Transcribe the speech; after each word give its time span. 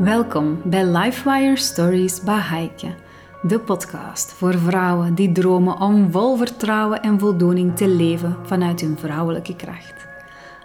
Welkom 0.00 0.60
bij 0.64 0.84
Lifewire 0.84 1.56
Stories 1.56 2.22
bij 2.22 2.38
Heike, 2.38 2.94
de 3.42 3.58
podcast 3.58 4.32
voor 4.32 4.58
vrouwen 4.58 5.14
die 5.14 5.32
dromen 5.32 5.80
om 5.80 6.12
vol 6.12 6.36
vertrouwen 6.36 7.02
en 7.02 7.18
voldoening 7.18 7.76
te 7.76 7.88
leven 7.88 8.36
vanuit 8.42 8.80
hun 8.80 8.98
vrouwelijke 8.98 9.56
kracht. 9.56 10.06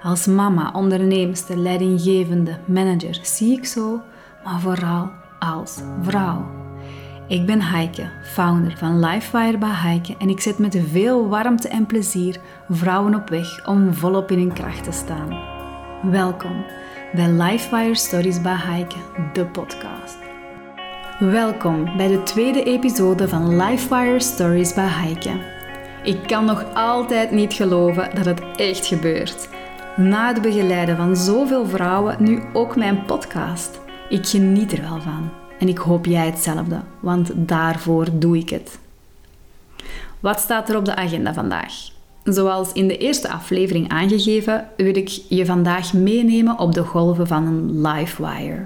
Als 0.01 0.25
mama, 0.25 0.71
onderneemster, 0.73 1.57
leidinggevende, 1.57 2.59
manager 2.65 3.19
zie 3.21 3.57
ik 3.57 3.65
zo, 3.65 4.01
maar 4.43 4.59
vooral 4.59 5.09
als 5.39 5.79
vrouw. 6.01 6.45
Ik 7.27 7.45
ben 7.45 7.61
Heike, 7.61 8.09
founder 8.23 8.77
van 8.77 8.99
Lifewire 8.99 9.57
bij 9.57 9.69
Heike 9.71 10.15
en 10.17 10.29
ik 10.29 10.39
zet 10.39 10.57
met 10.57 10.77
veel 10.91 11.27
warmte 11.27 11.67
en 11.67 11.85
plezier 11.85 12.39
vrouwen 12.69 13.15
op 13.15 13.29
weg 13.29 13.67
om 13.67 13.93
volop 13.93 14.31
in 14.31 14.39
hun 14.39 14.53
kracht 14.53 14.83
te 14.83 14.91
staan. 14.91 15.39
Welkom 16.11 16.65
bij 17.15 17.31
Lifewire 17.31 17.95
Stories 17.95 18.41
bij 18.41 18.55
Heike, 18.55 18.95
de 19.33 19.45
podcast. 19.45 20.17
Welkom 21.19 21.97
bij 21.97 22.07
de 22.07 22.23
tweede 22.23 22.63
episode 22.63 23.27
van 23.27 23.55
Lifewire 23.55 24.19
Stories 24.19 24.73
bij 24.73 24.87
Heike. 24.87 25.39
Ik 26.03 26.27
kan 26.27 26.45
nog 26.45 26.73
altijd 26.73 27.31
niet 27.31 27.53
geloven 27.53 28.15
dat 28.15 28.25
het 28.25 28.41
echt 28.55 28.85
gebeurt. 28.85 29.49
Na 29.95 30.27
het 30.27 30.41
begeleiden 30.41 30.97
van 30.97 31.15
zoveel 31.15 31.65
vrouwen, 31.65 32.15
nu 32.19 32.43
ook 32.53 32.75
mijn 32.75 33.05
podcast. 33.05 33.79
Ik 34.09 34.25
geniet 34.25 34.71
er 34.71 34.81
wel 34.81 35.01
van. 35.01 35.29
En 35.59 35.67
ik 35.67 35.77
hoop 35.77 36.05
jij 36.05 36.25
hetzelfde, 36.25 36.79
want 36.99 37.31
daarvoor 37.35 38.07
doe 38.13 38.37
ik 38.37 38.49
het. 38.49 38.79
Wat 40.19 40.39
staat 40.39 40.69
er 40.69 40.77
op 40.77 40.85
de 40.85 40.95
agenda 40.95 41.33
vandaag? 41.33 41.94
Zoals 42.25 42.73
in 42.73 42.87
de 42.87 42.97
eerste 42.97 43.29
aflevering 43.29 43.89
aangegeven, 43.89 44.67
wil 44.77 44.95
ik 44.95 45.07
je 45.07 45.45
vandaag 45.45 45.93
meenemen 45.93 46.59
op 46.59 46.73
de 46.73 46.83
golven 46.83 47.27
van 47.27 47.47
een 47.47 47.81
Livewire. 47.81 48.65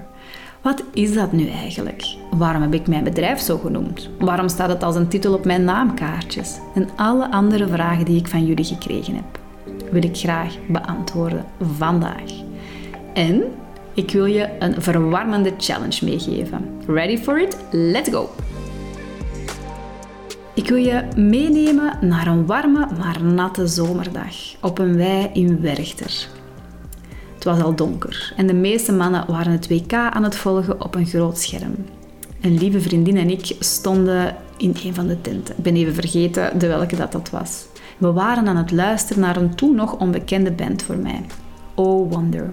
Wat 0.62 0.82
is 0.92 1.14
dat 1.14 1.32
nu 1.32 1.48
eigenlijk? 1.48 2.16
Waarom 2.30 2.62
heb 2.62 2.74
ik 2.74 2.86
mijn 2.86 3.04
bedrijf 3.04 3.40
zo 3.40 3.58
genoemd? 3.58 4.10
Waarom 4.18 4.48
staat 4.48 4.68
het 4.68 4.82
als 4.82 4.96
een 4.96 5.08
titel 5.08 5.34
op 5.34 5.44
mijn 5.44 5.64
naamkaartjes? 5.64 6.58
En 6.74 6.88
alle 6.96 7.30
andere 7.30 7.68
vragen 7.68 8.04
die 8.04 8.18
ik 8.18 8.28
van 8.28 8.46
jullie 8.46 8.64
gekregen 8.64 9.14
heb, 9.14 9.40
wil 9.90 10.04
ik 10.04 10.16
graag 10.16 10.54
beantwoorden 10.68 11.44
vandaag. 11.76 12.30
En 13.14 13.42
ik 13.94 14.10
wil 14.10 14.26
je 14.26 14.48
een 14.58 14.82
verwarmende 14.82 15.52
challenge 15.58 16.04
meegeven. 16.04 16.80
Ready 16.86 17.18
for 17.18 17.40
it? 17.40 17.56
Let's 17.70 18.10
go! 18.10 18.30
Ik 20.60 20.68
wil 20.68 20.76
je 20.76 21.04
meenemen 21.16 21.98
naar 22.00 22.26
een 22.26 22.46
warme 22.46 22.88
maar 22.98 23.22
natte 23.22 23.66
zomerdag 23.66 24.36
op 24.60 24.78
een 24.78 24.96
wei 24.96 25.30
in 25.32 25.60
Werchter. 25.60 26.28
Het 27.34 27.44
was 27.44 27.60
al 27.60 27.74
donker 27.74 28.32
en 28.36 28.46
de 28.46 28.54
meeste 28.54 28.92
mannen 28.92 29.24
waren 29.26 29.52
het 29.52 29.68
WK 29.68 29.92
aan 29.92 30.22
het 30.22 30.36
volgen 30.36 30.84
op 30.84 30.94
een 30.94 31.06
groot 31.06 31.38
scherm. 31.38 31.74
Een 32.40 32.58
lieve 32.58 32.80
vriendin 32.80 33.16
en 33.16 33.30
ik 33.30 33.56
stonden 33.58 34.36
in 34.56 34.76
een 34.84 34.94
van 34.94 35.06
de 35.06 35.20
tenten. 35.20 35.56
Ik 35.56 35.62
ben 35.62 35.76
even 35.76 35.94
vergeten 35.94 36.58
de 36.58 36.66
welke 36.66 36.96
dat, 36.96 37.12
dat 37.12 37.30
was. 37.30 37.66
We 37.98 38.12
waren 38.12 38.48
aan 38.48 38.56
het 38.56 38.70
luisteren 38.70 39.22
naar 39.22 39.36
een 39.36 39.54
toen 39.54 39.74
nog 39.74 39.98
onbekende 39.98 40.52
band 40.52 40.82
voor 40.82 40.96
mij. 40.96 41.24
Oh 41.74 42.12
Wonder. 42.12 42.52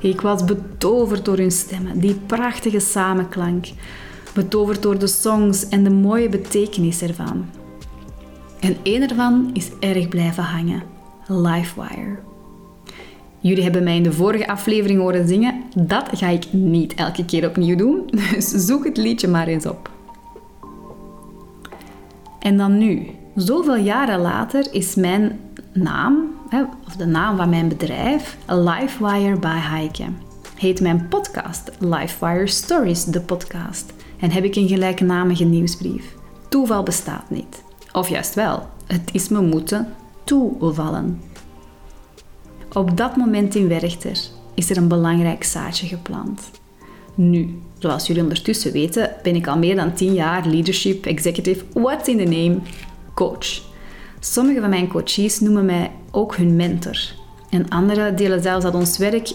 Ik 0.00 0.20
was 0.20 0.44
betoverd 0.44 1.24
door 1.24 1.36
hun 1.36 1.52
stemmen, 1.52 2.00
die 2.00 2.14
prachtige 2.14 2.80
samenklank, 2.80 3.66
betoverd 4.34 4.82
door 4.82 4.98
de 4.98 5.06
songs 5.06 5.68
en 5.68 5.84
de 5.84 5.90
mooie 5.90 6.28
betekenis 6.28 7.02
ervan. 7.02 7.44
En 8.60 8.76
één 8.82 9.08
ervan 9.08 9.50
is 9.52 9.70
erg 9.80 10.08
blijven 10.08 10.42
hangen: 10.42 10.82
Livewire. 11.26 12.18
Jullie 13.40 13.62
hebben 13.62 13.82
mij 13.82 13.96
in 13.96 14.02
de 14.02 14.12
vorige 14.12 14.48
aflevering 14.48 15.00
horen 15.00 15.28
zingen. 15.28 15.62
Dat 15.76 16.08
ga 16.12 16.28
ik 16.28 16.52
niet 16.52 16.94
elke 16.94 17.24
keer 17.24 17.48
opnieuw 17.48 17.76
doen, 17.76 18.10
dus 18.34 18.48
zoek 18.48 18.84
het 18.84 18.96
liedje 18.96 19.28
maar 19.28 19.46
eens 19.46 19.66
op. 19.66 19.90
En 22.38 22.56
dan 22.56 22.78
nu, 22.78 23.06
zoveel 23.34 23.76
jaren 23.76 24.20
later, 24.20 24.74
is 24.74 24.94
mijn 24.94 25.40
naam, 25.72 26.34
of 26.86 26.96
de 26.96 27.06
naam 27.06 27.36
van 27.36 27.48
mijn 27.48 27.68
bedrijf, 27.68 28.36
Livewire 28.46 29.38
by 29.38 29.58
Heike. 29.58 30.04
Heet 30.62 30.80
mijn 30.80 31.08
podcast 31.08 31.70
Livewire 31.78 32.46
Stories, 32.46 33.04
de 33.04 33.20
podcast. 33.20 33.92
En 34.20 34.30
heb 34.30 34.44
ik 34.44 34.56
een 34.56 34.68
gelijknamige 34.68 35.44
nieuwsbrief. 35.44 36.14
Toeval 36.48 36.82
bestaat 36.82 37.30
niet. 37.30 37.62
Of 37.92 38.08
juist 38.08 38.34
wel, 38.34 38.66
het 38.86 39.10
is 39.12 39.28
me 39.28 39.40
moeten 39.40 39.94
toevallen. 40.24 41.22
Op 42.72 42.96
dat 42.96 43.16
moment 43.16 43.54
in 43.54 43.68
Werchter 43.68 44.18
is 44.54 44.70
er 44.70 44.76
een 44.76 44.88
belangrijk 44.88 45.44
zaadje 45.44 45.86
geplant. 45.86 46.50
Nu, 47.14 47.58
zoals 47.78 48.06
jullie 48.06 48.22
ondertussen 48.22 48.72
weten, 48.72 49.10
ben 49.22 49.34
ik 49.34 49.46
al 49.46 49.58
meer 49.58 49.76
dan 49.76 49.94
10 49.94 50.14
jaar 50.14 50.46
leadership, 50.46 51.06
executive, 51.06 51.64
what's 51.72 52.08
in 52.08 52.16
the 52.16 52.24
name, 52.24 52.58
coach. 53.14 53.62
Sommige 54.20 54.60
van 54.60 54.70
mijn 54.70 54.88
coaches 54.88 55.40
noemen 55.40 55.64
mij 55.64 55.90
ook 56.10 56.36
hun 56.36 56.56
mentor. 56.56 56.98
En 57.50 57.68
anderen 57.68 58.16
delen 58.16 58.42
zelfs 58.42 58.64
dat 58.64 58.74
ons 58.74 58.98
werk 58.98 59.32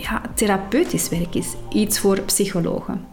ja, 0.00 0.22
therapeutisch 0.34 1.08
werk 1.08 1.34
is, 1.34 1.54
iets 1.72 1.98
voor 1.98 2.20
psychologen. 2.20 3.06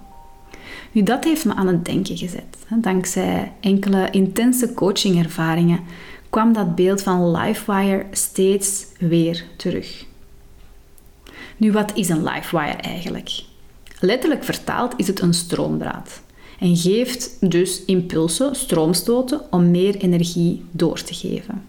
Nu, 0.92 1.04
dat 1.04 1.24
heeft 1.24 1.46
me 1.46 1.54
aan 1.54 1.68
het 1.68 1.86
denken 1.86 2.18
gezet. 2.18 2.58
Dankzij 2.70 3.52
enkele 3.60 4.10
intense 4.10 4.74
coachingervaringen 4.74 5.80
kwam 6.30 6.54
dat 6.54 6.76
beeld 6.76 7.02
van 7.02 7.32
Livewire 7.32 8.06
steeds 8.12 8.86
weer 9.00 9.46
terug. 9.58 10.06
Nu, 11.58 11.72
wat 11.72 11.92
is 11.96 12.10
een 12.10 12.24
Livewire 12.24 12.78
eigenlijk? 12.78 13.44
Letterlijk 14.00 14.44
vertaald 14.44 14.94
is 14.98 15.08
het 15.08 15.22
een 15.22 15.34
stroomdraad 15.34 16.22
en 16.60 16.76
geeft 16.76 17.38
dus 17.40 17.86
impulsen, 17.86 18.56
stroomstoten, 18.56 19.42
om 19.52 19.72
meer 19.72 19.96
energie 19.96 20.64
door 20.72 21.04
te 21.04 21.14
geven. 21.14 21.64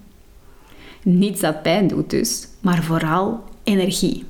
Niets 1.03 1.41
dat 1.41 1.63
pijn 1.63 1.87
doet 1.87 2.11
dus, 2.11 2.49
maar 2.61 2.83
vooral 2.83 3.45
energie. 3.65 4.25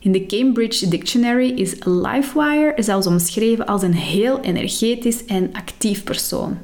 In 0.00 0.12
de 0.12 0.26
Cambridge 0.26 0.88
Dictionary 0.88 1.50
is 1.50 1.74
Livewire 1.84 2.82
zelfs 2.82 3.06
omschreven 3.06 3.66
als 3.66 3.82
een 3.82 3.94
heel 3.94 4.40
energetisch 4.40 5.24
en 5.24 5.50
actief 5.52 6.04
persoon. 6.04 6.58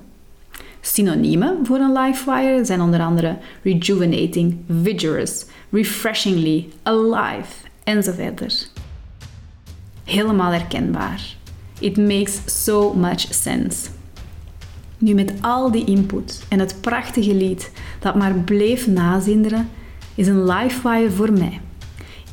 Synoniemen 0.80 1.66
voor 1.66 1.78
een 1.78 1.92
Livewire 1.92 2.64
zijn 2.64 2.80
onder 2.80 3.00
andere 3.00 3.36
rejuvenating, 3.62 4.56
vigorous, 4.82 5.44
refreshingly, 5.70 6.68
alive 6.82 7.54
enzovoort. 7.84 8.72
Helemaal 10.04 10.50
herkenbaar. 10.50 11.36
It 11.80 11.96
makes 11.96 12.40
so 12.46 12.92
much 12.92 13.20
sense. 13.30 13.88
Nu 14.98 15.14
met 15.14 15.32
al 15.40 15.70
die 15.70 15.84
input 15.84 16.44
en 16.48 16.58
het 16.58 16.76
prachtige 16.80 17.34
lied 17.34 17.72
dat 18.00 18.14
maar 18.14 18.34
bleef 18.34 18.86
nazinderen, 18.86 19.68
is 20.14 20.26
een 20.26 20.44
Livewire 20.44 21.10
voor 21.10 21.32
mij. 21.32 21.60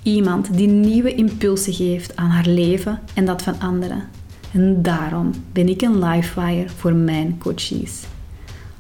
Iemand 0.04 0.58
die 0.58 0.68
nieuwe 0.68 1.16
impulsen 1.16 1.74
geeft 1.74 2.16
aan 2.16 2.30
haar 2.30 2.46
leven 2.46 3.00
en 3.14 3.26
dat 3.26 3.42
van 3.42 3.60
anderen. 3.60 4.04
En 4.52 4.82
daarom 4.82 5.32
ben 5.52 5.70
ik 5.70 5.82
een 5.82 6.04
Livewire 6.04 6.70
voor 6.70 6.94
mijn 6.94 7.38
coaches. 7.38 8.04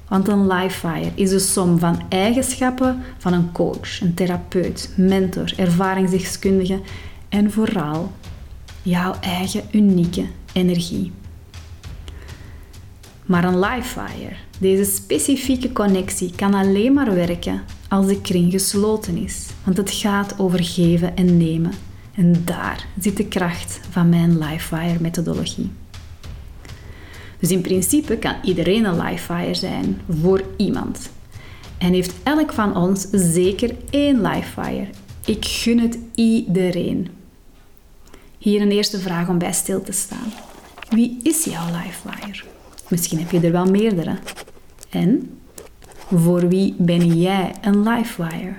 Want 0.07 0.27
een 0.27 0.47
Livewire 0.47 1.11
is 1.15 1.29
de 1.29 1.39
som 1.39 1.79
van 1.79 2.01
eigenschappen 2.09 3.01
van 3.17 3.33
een 3.33 3.51
coach, 3.51 4.01
een 4.01 4.13
therapeut, 4.13 4.93
mentor, 4.97 5.53
ervaringsdeskundige 5.57 6.79
en 7.29 7.51
vooral 7.51 8.11
jouw 8.81 9.13
eigen 9.19 9.63
unieke 9.71 10.25
energie. 10.53 11.11
Maar 13.25 13.43
een 13.43 13.59
Livewire, 13.59 14.35
deze 14.61 14.91
specifieke 14.91 15.71
connectie, 15.71 16.31
kan 16.35 16.53
alleen 16.53 16.93
maar 16.93 17.13
werken 17.13 17.61
als 17.89 18.07
de 18.07 18.21
kring 18.21 18.51
gesloten 18.51 19.17
is. 19.17 19.47
Want 19.63 19.77
het 19.77 19.91
gaat 19.91 20.39
over 20.39 20.63
geven 20.63 21.15
en 21.15 21.37
nemen. 21.37 21.71
En 22.15 22.41
daar 22.45 22.85
zit 22.99 23.17
de 23.17 23.25
kracht 23.25 23.79
van 23.89 24.09
mijn 24.09 24.37
Livewire 24.37 24.99
methodologie. 24.99 25.69
Dus 27.39 27.49
in 27.49 27.61
principe 27.61 28.17
kan 28.17 28.35
iedereen 28.43 28.85
een 28.85 29.01
Livewire 29.01 29.55
zijn 29.55 30.01
voor 30.21 30.43
iemand. 30.57 31.09
En 31.77 31.93
heeft 31.93 32.13
elk 32.23 32.51
van 32.53 32.75
ons 32.75 33.07
zeker 33.11 33.75
één 33.89 34.21
Livewire. 34.21 34.87
Ik 35.25 35.45
gun 35.45 35.79
het 35.79 35.97
iedereen. 36.15 37.07
Hier 38.37 38.61
een 38.61 38.71
eerste 38.71 38.99
vraag 38.99 39.29
om 39.29 39.37
bij 39.37 39.53
stil 39.53 39.81
te 39.81 39.91
staan. 39.91 40.33
Wie 40.89 41.19
is 41.23 41.43
jouw 41.43 41.65
Livewire? 41.65 42.43
Misschien 42.87 43.19
heb 43.19 43.31
je 43.31 43.39
er 43.39 43.51
wel 43.51 43.65
meerdere. 43.65 44.17
En 44.91 45.37
voor 45.93 46.47
wie 46.47 46.75
ben 46.77 47.17
jij 47.17 47.51
een 47.61 47.83
Livewire? 47.83 48.53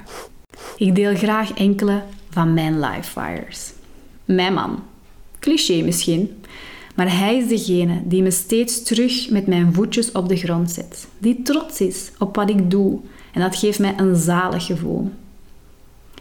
Ik 0.77 0.95
deel 0.95 1.15
graag 1.15 1.53
enkele 1.53 2.03
van 2.31 2.55
mijn 2.55 2.81
Livewires. 2.81 3.73
Mijn 4.25 4.53
man. 4.53 4.83
Cliché 5.39 5.83
misschien, 5.83 6.31
maar 6.95 7.19
hij 7.19 7.37
is 7.37 7.49
degene 7.49 8.03
die 8.05 8.23
me 8.23 8.31
steeds 8.31 8.83
terug 8.83 9.31
met 9.31 9.47
mijn 9.47 9.75
voetjes 9.75 10.13
op 10.13 10.29
de 10.29 10.37
grond 10.37 10.71
zet. 10.71 11.09
Die 11.19 11.43
trots 11.43 11.81
is 11.81 12.13
op 12.19 12.37
wat 12.37 12.51
ik 12.51 12.71
doe 12.71 13.01
en 13.33 13.41
dat 13.41 13.57
geeft 13.57 13.79
mij 13.79 13.95
een 13.97 14.17
zalig 14.17 14.67
gevoel. 14.67 15.11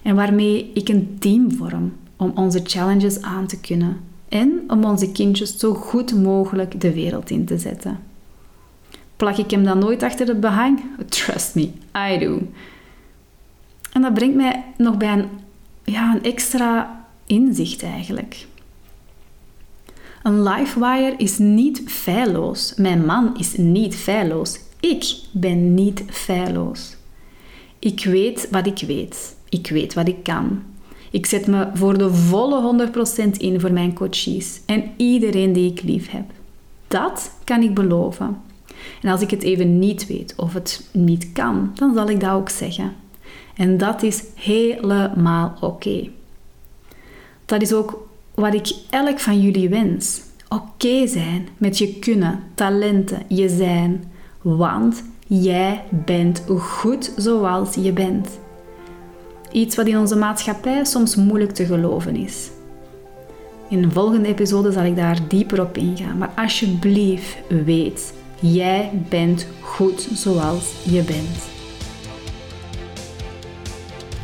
En 0.02 0.16
waarmee 0.16 0.72
ik 0.74 0.90
een 0.90 1.16
team 1.20 1.52
vorm 1.52 1.94
om 2.16 2.32
onze 2.36 2.62
challenges 2.64 3.22
aan 3.22 3.48
te 3.48 3.60
kunnen 3.60 3.98
en 4.30 4.64
om 4.68 4.84
onze 4.84 5.12
kindjes 5.12 5.58
zo 5.58 5.74
goed 5.74 6.16
mogelijk 6.16 6.82
de 6.82 6.94
wereld 6.94 7.30
in 7.30 7.46
te 7.46 7.58
zetten. 7.58 8.11
Plak 9.22 9.38
ik 9.38 9.52
hem 9.52 9.64
dan 9.64 9.80
nooit 9.80 10.04
achter 10.04 10.28
het 10.28 10.40
behang? 10.40 10.82
Trust 11.10 11.56
me, 11.56 11.72
I 12.12 12.18
do. 12.18 12.42
En 13.92 14.02
dat 14.02 14.14
brengt 14.14 14.36
mij 14.36 14.64
nog 14.78 14.98
bij 14.98 15.14
een, 15.14 15.26
ja, 15.84 16.14
een 16.14 16.24
extra 16.24 17.06
inzicht 17.26 17.84
eigenlijk. 17.84 18.46
Een 20.24 20.44
livewire 20.44 21.14
is 21.18 21.38
niet 21.38 21.82
feilloos. 21.86 22.74
Mijn 22.76 23.06
man 23.06 23.38
is 23.38 23.58
niet 23.58 23.96
feilloos. 23.96 24.60
Ik 24.80 25.04
ben 25.32 25.74
niet 25.74 26.04
feilloos. 26.10 26.96
Ik 27.80 28.04
weet 28.04 28.48
wat 28.52 28.66
ik 28.66 28.84
weet. 28.88 29.36
Ik 29.50 29.68
weet 29.68 29.94
wat 29.94 30.08
ik 30.08 30.24
kan. 30.24 30.64
Ik 31.12 31.26
zet 31.26 31.48
me 31.48 31.68
voor 31.74 31.98
de 31.98 32.14
volle 32.14 32.90
100% 33.28 33.32
in 33.38 33.60
voor 33.60 33.72
mijn 33.72 33.94
coaches 33.94 34.62
en 34.66 34.92
iedereen 34.98 35.54
die 35.54 35.72
ik 35.72 35.82
lief 35.82 36.10
heb. 36.10 36.26
Dat 36.88 37.32
kan 37.44 37.62
ik 37.62 37.74
beloven. 37.74 38.50
En 39.02 39.10
als 39.10 39.22
ik 39.22 39.30
het 39.30 39.44
even 39.44 39.80
niet 39.80 40.08
weet 40.08 40.34
of 40.38 40.54
het 40.54 40.90
niet 40.92 41.32
kan, 41.32 41.72
dan 41.74 41.94
zal 41.94 42.10
ik 42.10 42.20
dat 42.20 42.32
ook 42.32 42.50
zeggen. 42.50 42.94
En 43.56 43.78
dat 43.78 44.04
is 44.04 44.24
helemaal 44.36 45.58
oké. 45.62 46.10
Dat 47.46 47.62
is 47.62 47.74
ook 47.74 48.08
wat 48.34 48.54
ik 48.54 48.74
elk 48.90 49.20
van 49.20 49.42
jullie 49.42 49.70
wens. 49.70 50.22
Oké 50.50 51.08
zijn 51.08 51.48
met 51.58 51.78
je 51.78 52.00
kunnen, 52.00 52.40
talenten, 52.56 53.22
je 53.28 53.50
zijn. 53.50 54.12
Want 54.42 55.04
jij 55.28 55.84
bent 55.90 56.44
goed 56.58 57.14
zoals 57.18 57.76
je 57.76 57.92
bent. 57.92 58.40
Iets 59.52 59.76
wat 59.76 59.88
in 59.88 59.98
onze 59.98 60.16
maatschappij 60.16 60.86
soms 60.86 61.16
moeilijk 61.16 61.52
te 61.52 61.66
geloven 61.66 62.16
is. 62.16 62.50
In 63.70 63.84
een 63.84 63.92
volgende 63.92 64.28
episode 64.28 64.72
zal 64.72 64.84
ik 64.84 64.96
daar 64.96 65.20
dieper 65.28 65.62
op 65.62 65.78
ingaan. 65.78 66.18
Maar 66.18 66.32
alsjeblieft 66.36 67.38
weet, 67.66 68.14
jij 68.42 68.92
bent 69.10 69.48
goed 69.60 70.08
zoals 70.14 70.74
je 70.84 71.04
bent. 71.04 71.50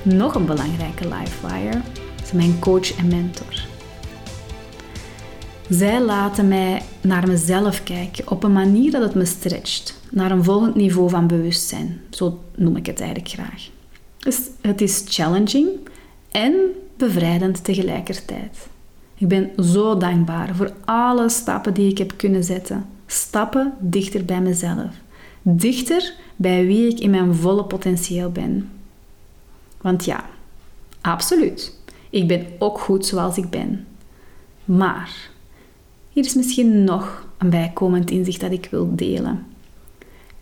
Nog 0.03 0.35
een 0.35 0.45
belangrijke 0.45 1.07
livewire 1.07 1.81
is 2.23 2.31
mijn 2.31 2.59
coach 2.59 2.97
en 2.97 3.07
mentor. 3.07 3.65
Zij 5.69 6.01
laten 6.01 6.47
mij 6.47 6.81
naar 7.01 7.27
mezelf 7.27 7.83
kijken 7.83 8.31
op 8.31 8.43
een 8.43 8.53
manier 8.53 8.91
dat 8.91 9.01
het 9.01 9.15
me 9.15 9.25
stretcht 9.25 10.01
naar 10.11 10.31
een 10.31 10.43
volgend 10.43 10.75
niveau 10.75 11.09
van 11.09 11.27
bewustzijn. 11.27 12.01
Zo 12.09 12.39
noem 12.55 12.75
ik 12.75 12.85
het 12.85 12.99
eigenlijk 12.99 13.29
graag. 13.29 13.69
Dus 14.17 14.39
het 14.61 14.81
is 14.81 15.03
challenging 15.07 15.67
en 16.31 16.53
bevrijdend 16.97 17.63
tegelijkertijd. 17.63 18.67
Ik 19.17 19.27
ben 19.27 19.51
zo 19.63 19.97
dankbaar 19.97 20.55
voor 20.55 20.73
alle 20.85 21.29
stappen 21.29 21.73
die 21.73 21.91
ik 21.91 21.97
heb 21.97 22.13
kunnen 22.17 22.43
zetten. 22.43 22.85
Stappen 23.07 23.73
dichter 23.79 24.25
bij 24.25 24.41
mezelf. 24.41 24.95
Dichter 25.41 26.13
bij 26.35 26.65
wie 26.65 26.91
ik 26.91 26.99
in 26.99 27.09
mijn 27.09 27.35
volle 27.35 27.63
potentieel 27.63 28.31
ben. 28.31 28.69
Want 29.81 30.05
ja, 30.05 30.25
absoluut. 31.01 31.79
Ik 32.09 32.27
ben 32.27 32.45
ook 32.59 32.79
goed 32.79 33.05
zoals 33.05 33.37
ik 33.37 33.49
ben. 33.49 33.87
Maar 34.65 35.29
hier 36.09 36.25
is 36.25 36.33
misschien 36.33 36.83
nog 36.83 37.27
een 37.37 37.49
bijkomend 37.49 38.11
inzicht 38.11 38.39
dat 38.41 38.51
ik 38.51 38.67
wil 38.71 38.95
delen. 38.95 39.45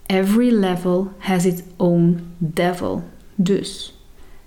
Every 0.05 0.53
level 0.53 1.11
has 1.17 1.45
its 1.45 1.61
own 1.75 2.19
devil. 2.37 3.03
Dus, 3.35 3.99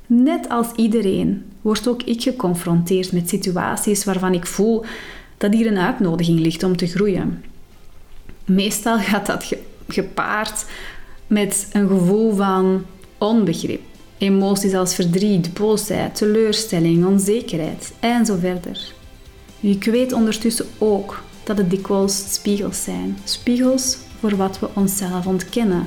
net 0.07 0.49
als 0.49 0.73
iedereen, 0.77 1.45
word 1.61 1.89
ook 1.89 2.03
ik 2.03 2.23
geconfronteerd 2.23 3.13
met 3.13 3.29
situaties 3.29 4.05
waarvan 4.05 4.35
ik 4.35 4.47
voel 4.47 4.85
dat 5.37 5.55
hier 5.55 5.67
een 5.67 5.79
uitnodiging 5.79 6.41
ligt 6.41 6.63
om 6.63 6.77
te 6.77 6.87
groeien. 6.87 7.45
Meestal 8.49 8.99
gaat 8.99 9.27
dat 9.27 9.53
gepaard 9.89 10.65
met 11.27 11.69
een 11.73 11.89
gevoel 11.89 12.35
van 12.35 12.85
onbegrip, 13.19 13.81
emoties 14.19 14.75
als 14.75 14.95
verdriet, 14.95 15.55
boosheid, 15.55 16.15
teleurstelling, 16.15 17.07
onzekerheid 17.07 17.93
en 18.01 18.27
zo 18.27 18.37
verder. 18.37 18.93
Ik 19.61 19.85
weet 19.85 20.13
ondertussen 20.13 20.67
ook 20.79 21.23
dat 21.45 21.59
het 21.59 21.71
dikwijls 21.71 22.33
spiegels 22.35 22.83
zijn. 22.83 23.19
Spiegels 23.25 23.99
voor 24.21 24.37
wat 24.37 24.59
we 24.59 24.69
onszelf 24.75 25.27
ontkennen. 25.27 25.87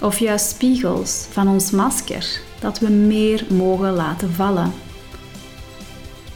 Of 0.00 0.18
juist 0.18 0.48
spiegels 0.50 1.26
van 1.30 1.48
ons 1.48 1.70
masker 1.70 2.40
dat 2.60 2.78
we 2.78 2.88
meer 2.88 3.46
mogen 3.50 3.92
laten 3.92 4.32
vallen. 4.32 4.72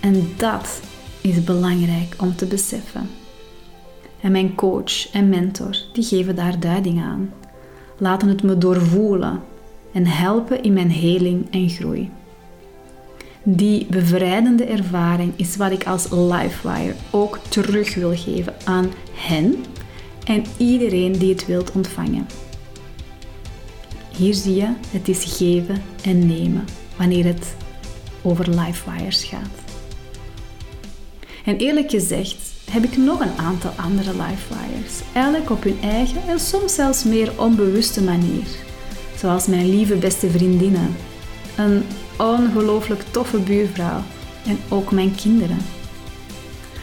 En 0.01 0.33
dat 0.37 0.81
is 1.21 1.45
belangrijk 1.45 2.15
om 2.19 2.37
te 2.37 2.47
beseffen. 2.47 3.11
En 4.27 4.33
mijn 4.33 4.55
coach 4.55 5.13
en 5.13 5.29
mentor 5.29 5.77
die 5.93 6.05
geven 6.05 6.37
daar 6.37 6.61
duiding 6.61 7.03
aan, 7.03 7.33
laten 7.99 8.29
het 8.29 8.43
me 8.43 8.59
doorvoelen 8.59 9.43
en 9.93 10.07
helpen 10.07 10.63
in 10.63 10.73
mijn 10.73 10.91
heling 10.91 11.47
en 11.51 11.69
groei. 11.69 12.11
Die 13.43 13.87
bevrijdende 13.91 14.65
ervaring 14.65 15.33
is 15.37 15.57
wat 15.57 15.71
ik 15.71 15.87
als 15.87 16.11
Livewire 16.11 16.95
ook 17.11 17.39
terug 17.49 17.95
wil 17.95 18.17
geven 18.17 18.55
aan 18.65 18.91
hen 19.13 19.65
en 20.25 20.45
iedereen 20.57 21.13
die 21.13 21.33
het 21.33 21.47
wilt 21.47 21.73
ontvangen. 21.73 22.27
Hier 24.17 24.35
zie 24.35 24.55
je, 24.55 24.69
het 24.89 25.09
is 25.09 25.37
geven 25.37 25.83
en 26.03 26.27
nemen 26.27 26.65
wanneer 26.97 27.25
het 27.25 27.57
over 28.23 28.49
Livewires 28.51 29.25
gaat. 29.25 29.65
En 31.45 31.57
eerlijk 31.57 31.91
gezegd 31.91 32.46
heb 32.71 32.85
ik 32.85 32.97
nog 32.97 33.21
een 33.21 33.37
aantal 33.37 33.71
andere 33.77 34.11
Livewires, 34.11 35.01
elk 35.13 35.51
op 35.51 35.63
hun 35.63 35.79
eigen 35.83 36.23
en 36.29 36.41
soms 36.41 36.75
zelfs 36.75 37.05
meer 37.05 37.33
onbewuste 37.37 38.03
manier. 38.03 38.47
Zoals 39.19 39.47
mijn 39.47 39.71
lieve 39.71 39.95
beste 39.95 40.31
vriendinnen, 40.31 40.97
een 41.57 41.83
ongelooflijk 42.19 43.03
toffe 43.11 43.39
buurvrouw 43.39 44.03
en 44.47 44.59
ook 44.69 44.91
mijn 44.91 45.15
kinderen. 45.15 45.59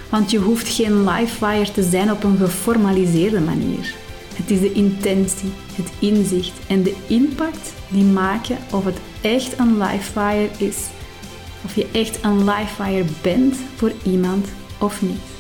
Want 0.10 0.32
je 0.32 0.38
hoeft 0.40 0.68
geen 0.68 1.04
livewire 1.04 1.72
te 1.72 1.84
zijn 1.84 2.12
op 2.12 2.24
een 2.24 2.38
geformaliseerde 2.38 3.40
manier. 3.40 3.96
Het 4.36 4.52
is 4.52 4.60
de 4.60 4.72
intentie, 4.72 5.52
het 5.76 5.92
inzicht 6.00 6.60
en 6.68 6.84
de 6.84 6.96
impact 7.08 7.74
die 7.88 8.04
maken 8.04 8.58
of 8.72 8.86
het 8.86 8.98
echt 9.22 9.60
een 9.60 9.78
livewire 9.78 10.50
is. 10.58 10.78
Of 11.66 11.76
je 11.76 11.88
echt 11.92 12.24
een 12.24 12.44
livewire 12.44 13.06
bent 13.22 13.56
voor 13.76 13.92
iemand 14.04 14.48
of 14.80 15.02
niet. 15.02 15.33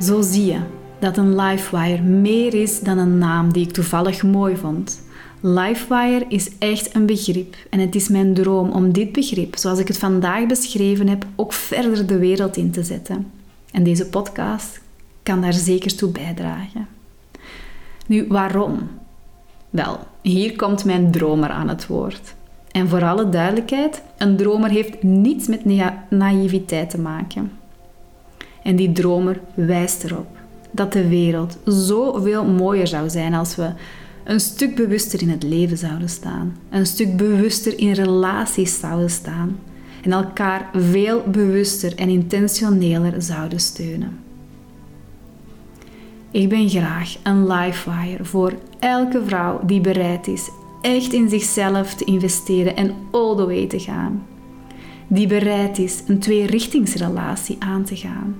Zo 0.00 0.22
zie 0.22 0.44
je 0.44 0.60
dat 0.98 1.16
een 1.16 1.36
livewire 1.36 2.02
meer 2.02 2.54
is 2.54 2.80
dan 2.80 2.98
een 2.98 3.18
naam 3.18 3.52
die 3.52 3.66
ik 3.66 3.72
toevallig 3.72 4.22
mooi 4.22 4.56
vond. 4.56 5.02
Livewire 5.40 6.24
is 6.28 6.50
echt 6.58 6.94
een 6.94 7.06
begrip 7.06 7.56
en 7.70 7.78
het 7.80 7.94
is 7.94 8.08
mijn 8.08 8.34
droom 8.34 8.70
om 8.70 8.92
dit 8.92 9.12
begrip, 9.12 9.56
zoals 9.56 9.78
ik 9.78 9.88
het 9.88 9.98
vandaag 9.98 10.46
beschreven 10.46 11.08
heb, 11.08 11.26
ook 11.36 11.52
verder 11.52 12.06
de 12.06 12.18
wereld 12.18 12.56
in 12.56 12.70
te 12.70 12.82
zetten. 12.82 13.30
En 13.72 13.82
deze 13.82 14.08
podcast 14.08 14.80
kan 15.22 15.40
daar 15.40 15.52
zeker 15.52 15.96
toe 15.96 16.10
bijdragen. 16.10 16.86
Nu, 18.06 18.26
waarom? 18.28 18.88
Wel, 19.70 19.98
hier 20.22 20.56
komt 20.56 20.84
mijn 20.84 21.10
dromer 21.10 21.50
aan 21.50 21.68
het 21.68 21.86
woord. 21.86 22.34
En 22.70 22.88
voor 22.88 23.04
alle 23.04 23.28
duidelijkheid, 23.28 24.02
een 24.18 24.36
dromer 24.36 24.70
heeft 24.70 25.02
niets 25.02 25.46
met 25.46 25.64
naïviteit 26.10 26.90
te 26.90 26.98
maken. 26.98 27.50
En 28.66 28.76
die 28.76 28.92
dromer 28.92 29.40
wijst 29.54 30.04
erop 30.04 30.26
dat 30.70 30.92
de 30.92 31.08
wereld 31.08 31.58
zoveel 31.64 32.44
mooier 32.44 32.86
zou 32.86 33.10
zijn 33.10 33.34
als 33.34 33.56
we 33.56 33.70
een 34.24 34.40
stuk 34.40 34.74
bewuster 34.74 35.22
in 35.22 35.28
het 35.28 35.42
leven 35.42 35.78
zouden 35.78 36.08
staan, 36.08 36.56
een 36.70 36.86
stuk 36.86 37.16
bewuster 37.16 37.78
in 37.78 37.92
relaties 37.92 38.78
zouden 38.78 39.10
staan 39.10 39.58
en 40.02 40.12
elkaar 40.12 40.70
veel 40.72 41.22
bewuster 41.26 41.94
en 41.94 42.08
intentioneler 42.08 43.22
zouden 43.22 43.60
steunen. 43.60 44.18
Ik 46.30 46.48
ben 46.48 46.68
graag 46.68 47.16
een 47.22 47.46
livewire 47.46 48.24
voor 48.24 48.52
elke 48.78 49.22
vrouw 49.26 49.60
die 49.66 49.80
bereid 49.80 50.26
is 50.26 50.50
echt 50.80 51.12
in 51.12 51.28
zichzelf 51.28 51.94
te 51.94 52.04
investeren 52.04 52.76
en 52.76 52.94
all 53.10 53.36
the 53.36 53.46
way 53.46 53.66
te 53.66 53.80
gaan. 53.80 54.26
Die 55.06 55.26
bereid 55.26 55.78
is 55.78 56.02
een 56.06 56.18
tweerichtingsrelatie 56.18 57.56
aan 57.58 57.84
te 57.84 57.96
gaan 57.96 58.36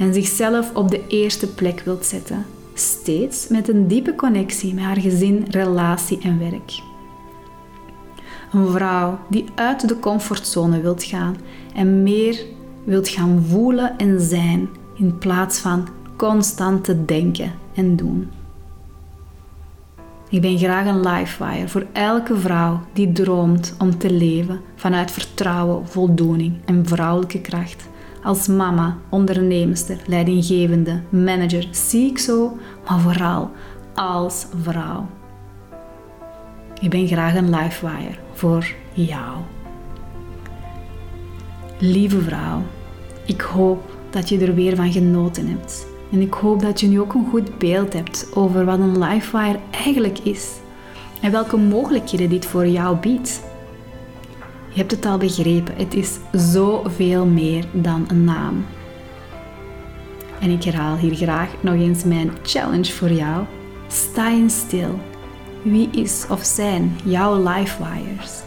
en 0.00 0.14
zichzelf 0.14 0.74
op 0.74 0.90
de 0.90 1.06
eerste 1.06 1.54
plek 1.54 1.80
wilt 1.80 2.04
zetten 2.04 2.46
steeds 2.74 3.48
met 3.48 3.68
een 3.68 3.86
diepe 3.86 4.14
connectie 4.14 4.74
met 4.74 4.84
haar 4.84 5.00
gezin, 5.00 5.46
relatie 5.50 6.18
en 6.22 6.38
werk. 6.38 6.82
Een 8.52 8.68
vrouw 8.68 9.18
die 9.28 9.44
uit 9.54 9.88
de 9.88 9.98
comfortzone 9.98 10.80
wilt 10.80 11.04
gaan 11.04 11.36
en 11.74 12.02
meer 12.02 12.44
wilt 12.84 13.08
gaan 13.08 13.44
voelen 13.48 13.98
en 13.98 14.20
zijn 14.20 14.68
in 14.94 15.18
plaats 15.18 15.58
van 15.58 15.88
constant 16.16 16.84
te 16.84 17.04
denken 17.04 17.52
en 17.74 17.96
doen. 17.96 18.30
Ik 20.28 20.40
ben 20.40 20.58
graag 20.58 20.86
een 20.86 21.00
livewire 21.00 21.68
voor 21.68 21.86
elke 21.92 22.36
vrouw 22.36 22.80
die 22.92 23.12
droomt 23.12 23.74
om 23.78 23.98
te 23.98 24.12
leven 24.12 24.60
vanuit 24.76 25.10
vertrouwen, 25.10 25.88
voldoening 25.88 26.54
en 26.64 26.86
vrouwelijke 26.86 27.40
kracht. 27.40 27.88
Als 28.22 28.46
mama, 28.46 28.98
onderneemster, 29.08 29.96
leidinggevende, 30.06 31.00
manager 31.08 31.68
zie 31.70 32.10
ik 32.10 32.18
zo, 32.18 32.58
maar 32.88 33.00
vooral 33.00 33.50
als 33.94 34.46
vrouw. 34.62 35.06
Ik 36.80 36.90
ben 36.90 37.06
graag 37.06 37.34
een 37.34 37.50
livewire 37.50 38.18
voor 38.32 38.74
jou. 38.92 39.36
Lieve 41.78 42.20
vrouw, 42.20 42.62
ik 43.26 43.40
hoop 43.40 43.96
dat 44.10 44.28
je 44.28 44.38
er 44.38 44.54
weer 44.54 44.76
van 44.76 44.92
genoten 44.92 45.46
hebt. 45.48 45.86
En 46.12 46.20
ik 46.20 46.34
hoop 46.34 46.60
dat 46.60 46.80
je 46.80 46.86
nu 46.86 47.00
ook 47.00 47.14
een 47.14 47.28
goed 47.30 47.58
beeld 47.58 47.92
hebt 47.92 48.28
over 48.34 48.64
wat 48.64 48.78
een 48.78 48.98
livewire 48.98 49.58
eigenlijk 49.70 50.18
is 50.18 50.50
en 51.20 51.30
welke 51.30 51.56
mogelijkheden 51.56 52.28
dit 52.28 52.46
voor 52.46 52.66
jou 52.66 52.96
biedt. 52.96 53.42
Je 54.72 54.78
hebt 54.78 54.90
het 54.90 55.06
al 55.06 55.18
begrepen, 55.18 55.74
het 55.76 55.94
is 55.94 56.18
zoveel 56.32 57.26
meer 57.26 57.64
dan 57.72 58.04
een 58.08 58.24
naam. 58.24 58.64
En 60.40 60.50
ik 60.50 60.64
herhaal 60.64 60.96
hier 60.96 61.14
graag 61.14 61.48
nog 61.60 61.74
eens 61.74 62.04
mijn 62.04 62.30
challenge 62.42 62.92
voor 62.92 63.12
jou. 63.12 63.44
Sta 63.88 64.30
in 64.30 64.50
stil. 64.50 64.98
Wie 65.62 65.88
is 65.90 66.26
of 66.30 66.44
zijn 66.44 66.96
jouw 67.04 67.36
livewires? 67.36 68.42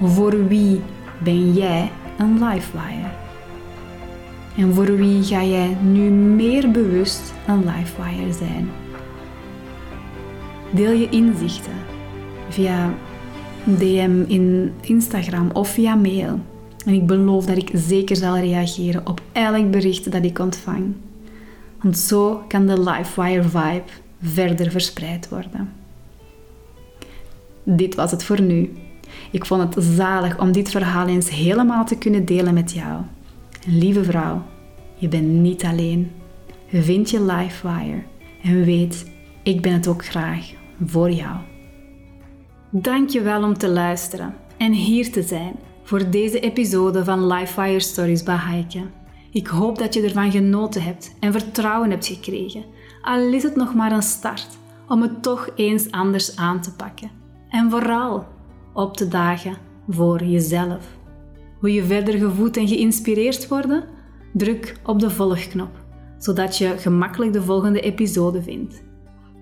Voor 0.00 0.46
wie 0.48 0.80
ben 1.18 1.52
jij 1.52 1.90
een 2.18 2.32
livewire? 2.32 3.10
En 4.56 4.74
voor 4.74 4.96
wie 4.96 5.22
ga 5.22 5.44
jij 5.44 5.76
nu 5.82 6.10
meer 6.10 6.70
bewust 6.70 7.34
een 7.46 7.64
livewire 7.64 8.32
zijn? 8.32 8.70
Deel 10.70 10.92
je 10.92 11.08
inzichten 11.08 11.76
via 12.48 12.94
DM 13.64 14.22
in 14.26 14.72
Instagram 14.80 15.50
of 15.52 15.68
via 15.68 15.94
mail. 15.94 16.40
En 16.86 16.94
ik 16.94 17.06
beloof 17.06 17.46
dat 17.46 17.56
ik 17.56 17.70
zeker 17.74 18.16
zal 18.16 18.38
reageren 18.38 19.06
op 19.06 19.20
elk 19.32 19.70
bericht 19.70 20.12
dat 20.12 20.24
ik 20.24 20.38
ontvang. 20.38 20.94
Want 21.82 21.98
zo 21.98 22.42
kan 22.48 22.66
de 22.66 22.80
Livewire 22.80 23.42
vibe 23.42 23.90
verder 24.22 24.70
verspreid 24.70 25.28
worden. 25.28 25.72
Dit 27.62 27.94
was 27.94 28.10
het 28.10 28.24
voor 28.24 28.40
nu. 28.40 28.72
Ik 29.30 29.46
vond 29.46 29.74
het 29.74 29.84
zalig 29.84 30.38
om 30.38 30.52
dit 30.52 30.70
verhaal 30.70 31.06
eens 31.06 31.30
helemaal 31.30 31.84
te 31.84 31.98
kunnen 31.98 32.24
delen 32.24 32.54
met 32.54 32.72
jou. 32.72 33.00
Lieve 33.66 34.04
vrouw, 34.04 34.42
je 34.94 35.08
bent 35.08 35.28
niet 35.28 35.64
alleen. 35.64 36.10
Vind 36.68 37.10
je 37.10 37.22
Livewire 37.22 38.02
en 38.42 38.64
weet, 38.64 39.10
ik 39.42 39.60
ben 39.60 39.72
het 39.72 39.86
ook 39.88 40.04
graag 40.04 40.50
voor 40.86 41.10
jou. 41.10 41.36
Dank 42.74 43.08
je 43.08 43.22
wel 43.22 43.42
om 43.42 43.58
te 43.58 43.68
luisteren 43.68 44.34
en 44.56 44.72
hier 44.72 45.12
te 45.12 45.22
zijn 45.22 45.54
voor 45.82 46.10
deze 46.10 46.40
episode 46.40 47.04
van 47.04 47.26
Livewire 47.26 47.80
Stories 47.80 48.22
bij 48.22 48.36
Heike. 48.36 48.82
Ik 49.30 49.46
hoop 49.46 49.78
dat 49.78 49.94
je 49.94 50.02
ervan 50.02 50.30
genoten 50.30 50.82
hebt 50.82 51.14
en 51.20 51.32
vertrouwen 51.32 51.90
hebt 51.90 52.06
gekregen, 52.06 52.64
al 53.02 53.32
is 53.32 53.42
het 53.42 53.56
nog 53.56 53.74
maar 53.74 53.92
een 53.92 54.02
start, 54.02 54.48
om 54.88 55.02
het 55.02 55.22
toch 55.22 55.48
eens 55.56 55.90
anders 55.90 56.36
aan 56.36 56.60
te 56.60 56.74
pakken. 56.74 57.10
En 57.48 57.70
vooral 57.70 58.26
op 58.72 58.96
te 58.96 59.08
dagen 59.08 59.56
voor 59.88 60.24
jezelf. 60.24 60.86
Wil 61.60 61.72
je 61.72 61.84
verder 61.84 62.18
gevoed 62.18 62.56
en 62.56 62.68
geïnspireerd 62.68 63.48
worden? 63.48 63.84
Druk 64.32 64.76
op 64.84 65.00
de 65.00 65.10
volgknop, 65.10 65.70
zodat 66.18 66.58
je 66.58 66.78
gemakkelijk 66.78 67.32
de 67.32 67.42
volgende 67.42 67.80
episode 67.80 68.42
vindt. 68.42 68.82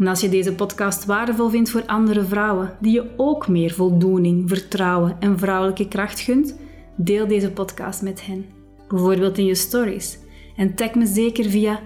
En 0.00 0.06
als 0.06 0.20
je 0.20 0.28
deze 0.28 0.54
podcast 0.54 1.04
waardevol 1.04 1.48
vindt 1.48 1.70
voor 1.70 1.86
andere 1.86 2.24
vrouwen 2.24 2.76
die 2.80 2.92
je 2.92 3.10
ook 3.16 3.48
meer 3.48 3.70
voldoening, 3.70 4.48
vertrouwen 4.48 5.16
en 5.18 5.38
vrouwelijke 5.38 5.88
kracht 5.88 6.20
gunt, 6.20 6.58
deel 6.96 7.26
deze 7.26 7.50
podcast 7.50 8.02
met 8.02 8.26
hen. 8.26 8.44
Bijvoorbeeld 8.88 9.38
in 9.38 9.44
je 9.44 9.54
stories. 9.54 10.18
En 10.56 10.74
tag 10.74 10.94
me 10.94 11.06
zeker 11.06 11.44
via 11.50 11.80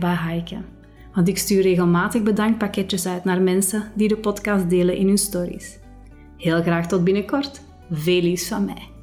Heike. 0.00 0.56
Want 1.14 1.28
ik 1.28 1.38
stuur 1.38 1.62
regelmatig 1.62 2.22
bedankpakketjes 2.22 3.06
uit 3.06 3.24
naar 3.24 3.42
mensen 3.42 3.90
die 3.94 4.08
de 4.08 4.16
podcast 4.16 4.70
delen 4.70 4.96
in 4.96 5.06
hun 5.06 5.18
stories. 5.18 5.78
Heel 6.36 6.62
graag 6.62 6.86
tot 6.86 7.04
binnenkort. 7.04 7.60
Veel 7.90 8.22
liefs 8.22 8.48
van 8.48 8.64
mij. 8.64 8.93